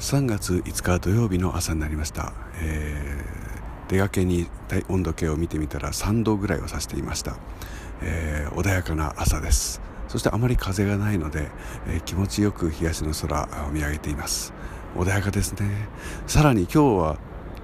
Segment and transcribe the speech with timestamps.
[0.00, 4.48] 3月5日土曜日の朝になりました、えー、出かけに
[4.88, 7.36] 温度計を見てみたら3度ぐらいを指していました、
[8.00, 9.82] えー、穏やかな朝です。
[10.08, 11.50] そしてあまり風がないので、
[11.86, 14.54] えー、気持ちよく東の空を見上げています。
[14.96, 15.86] 穏やかですね。
[16.26, 17.18] さらに今日は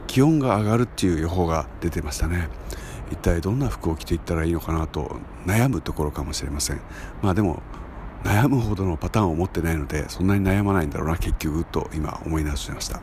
[0.06, 2.50] 気温が上がるっていう予報が出てましたね。
[3.10, 5.16] 一体どんな服を着ていったらいいのかなと
[5.46, 6.80] 悩むところかもしれません。
[7.22, 7.62] まあでも
[8.26, 13.00] 悩むほどのパターンを持ってないのでそんなに悩まないんだろうな結局と今思い直しました。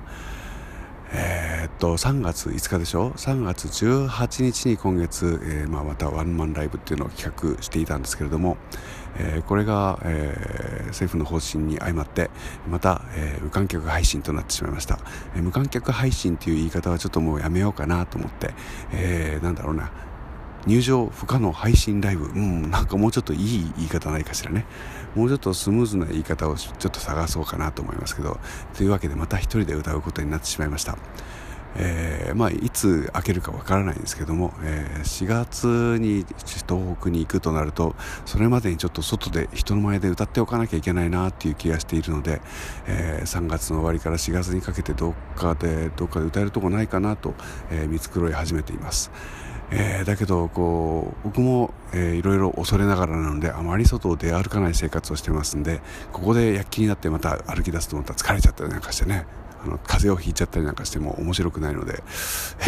[1.16, 8.58] えー、っと3月5日でしょ？3月18日に今月、えー、まあ、またワンマンライブっていうのを企画していたんですけれども、
[9.18, 12.32] えー、これが、え政府の方針に相まって
[12.68, 14.98] また、え無観客配信となってしまいました、
[15.36, 18.56] え無観客配信っていう言い方はちょっともうやめようかなと思って、
[18.92, 19.92] えなんだろうな。
[20.66, 24.66] 入場不可能配信ライブ、うん、なんかもうちょっといい言い方ないかしらね。
[25.16, 28.40] もうちょっとスムーズな言い方をちょっと探そうかなと思いますけど、
[28.76, 30.98] というわけでまた一人で歌うことになってしまいました。
[31.76, 36.26] えー、まあ、いつ開けるかわからないんですけども、えー、4月に
[36.68, 42.42] 東北に行くとなるとそれまでにちょっと外で人の前で歌っておかなきゃいけないなっていう気がしているので、
[42.86, 47.34] えー、3月の終わりから4月にかけてどっかでどっかで歌えるとこないかなと、
[47.72, 49.12] え見繕い始めています。
[49.76, 59.26] えー、だけどこう僕も、えー、いろいろ恐れながらなのであまり外を出歩かない生活をしてますんでここで躍起になってまた歩き出すとまたら疲れちゃったりなんかしてね
[59.64, 62.04] あの風邪をひいちゃったりなんかしても面白くないので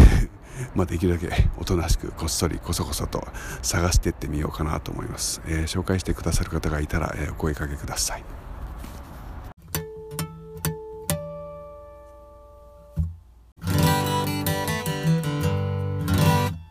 [0.74, 3.28] まあできるだけおとなしくこっそりこそこそと
[3.62, 8.35] 探していってみようかなと思います、えー、紹介してくださる方がいたら、えお声かけください。